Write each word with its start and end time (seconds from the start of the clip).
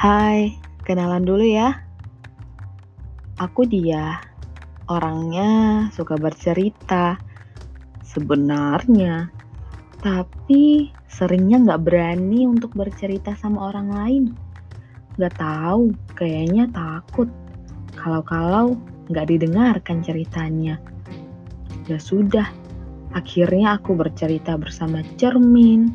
Hai, 0.00 0.56
kenalan 0.80 1.28
dulu 1.28 1.44
ya. 1.44 1.76
Aku 3.36 3.68
dia, 3.68 4.16
orangnya 4.88 5.92
suka 5.92 6.16
bercerita. 6.16 7.20
Sebenarnya, 8.00 9.28
tapi 10.00 10.88
seringnya 11.04 11.60
nggak 11.60 11.84
berani 11.84 12.48
untuk 12.48 12.72
bercerita 12.72 13.36
sama 13.36 13.68
orang 13.68 13.88
lain. 13.92 14.24
Nggak 15.20 15.36
tahu, 15.36 15.92
kayaknya 16.16 16.72
takut. 16.72 17.28
Kalau-kalau 17.92 18.80
nggak 19.12 19.28
didengarkan 19.28 20.00
ceritanya. 20.00 20.80
Ya 21.92 22.00
sudah, 22.00 22.48
akhirnya 23.12 23.76
aku 23.76 24.00
bercerita 24.00 24.56
bersama 24.56 25.04
cermin, 25.20 25.92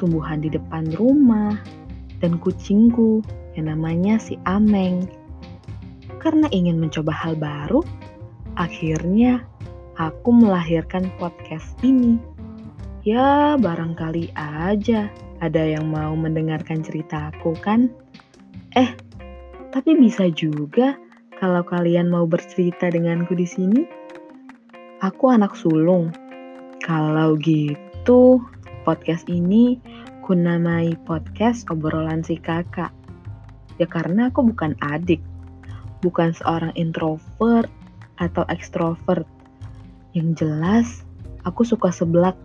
tumbuhan 0.00 0.40
di 0.40 0.48
depan 0.48 0.88
rumah, 0.96 1.60
dan 2.24 2.40
kucingku 2.40 3.20
yang 3.52 3.68
namanya 3.68 4.16
si 4.16 4.40
Ameng. 4.48 5.04
Karena 6.24 6.48
ingin 6.56 6.80
mencoba 6.80 7.12
hal 7.12 7.36
baru, 7.36 7.84
akhirnya 8.56 9.44
aku 10.00 10.32
melahirkan 10.32 11.12
podcast 11.20 11.76
ini. 11.84 12.16
Ya, 13.04 13.60
barangkali 13.60 14.32
aja 14.40 15.12
ada 15.44 15.62
yang 15.68 15.92
mau 15.92 16.16
mendengarkan 16.16 16.80
ceritaku 16.80 17.52
kan? 17.60 17.92
Eh, 18.72 18.88
tapi 19.76 19.92
bisa 20.00 20.32
juga 20.32 20.96
kalau 21.36 21.60
kalian 21.60 22.08
mau 22.08 22.24
bercerita 22.24 22.88
denganku 22.88 23.36
di 23.36 23.44
sini. 23.44 23.84
Aku 25.04 25.28
anak 25.28 25.52
sulung. 25.52 26.08
Kalau 26.80 27.36
gitu, 27.36 28.40
podcast 28.88 29.28
ini 29.28 29.76
kunamai 30.24 30.96
podcast 31.04 31.68
obrolan 31.68 32.24
si 32.24 32.40
kakak. 32.40 32.88
Ya 33.76 33.84
karena 33.84 34.32
aku 34.32 34.40
bukan 34.40 34.72
adik, 34.80 35.20
bukan 36.00 36.32
seorang 36.32 36.72
introvert 36.80 37.68
atau 38.16 38.48
ekstrovert. 38.48 39.28
Yang 40.16 40.28
jelas, 40.40 40.86
aku 41.44 41.60
suka 41.68 41.92
seblak. 41.92 42.40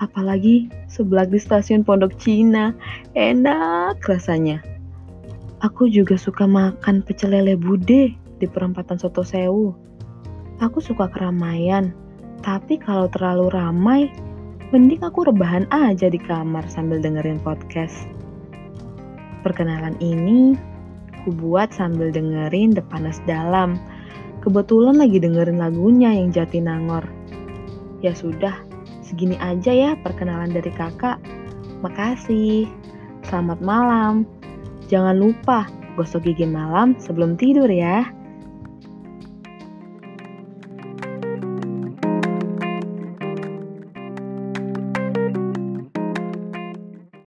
Apalagi 0.00 0.72
seblak 0.88 1.28
di 1.28 1.36
stasiun 1.36 1.84
Pondok 1.84 2.16
Cina. 2.16 2.72
Enak 3.12 4.00
rasanya. 4.08 4.64
Aku 5.60 5.92
juga 5.92 6.16
suka 6.16 6.48
makan 6.48 7.04
pecel 7.04 7.36
lele 7.36 7.60
bude 7.60 8.16
di 8.16 8.46
perempatan 8.48 8.96
Soto 8.96 9.20
Sewu. 9.20 9.76
Aku 10.64 10.80
suka 10.80 11.12
keramaian, 11.12 11.92
tapi 12.40 12.80
kalau 12.80 13.06
terlalu 13.12 13.52
ramai, 13.52 14.08
mending 14.72 15.04
aku 15.04 15.28
rebahan 15.28 15.68
aja 15.68 16.08
di 16.08 16.16
kamar 16.16 16.64
sambil 16.64 16.96
dengerin 16.96 17.36
podcast. 17.44 18.08
Perkenalan 19.44 20.00
ini 20.00 20.56
ku 21.22 21.28
buat 21.28 21.76
sambil 21.76 22.08
dengerin 22.08 22.72
The 22.72 22.80
Panas 22.80 23.20
Dalam. 23.28 23.76
Kebetulan 24.40 24.96
lagi 24.96 25.20
dengerin 25.20 25.60
lagunya 25.60 26.16
yang 26.16 26.32
Jatinangor. 26.32 27.04
Ya 28.00 28.16
sudah, 28.16 28.64
segini 29.04 29.36
aja 29.44 29.70
ya 29.76 29.90
perkenalan 30.00 30.56
dari 30.56 30.72
kakak. 30.72 31.20
Makasih. 31.84 32.64
Selamat 33.28 33.60
malam. 33.60 34.24
Jangan 34.88 35.20
lupa 35.20 35.68
gosok 36.00 36.32
gigi 36.32 36.48
malam 36.48 36.96
sebelum 36.96 37.36
tidur 37.36 37.68
ya. 37.68 38.08